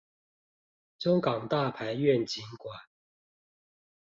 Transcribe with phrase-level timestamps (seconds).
[0.97, 2.75] 中港大排願景館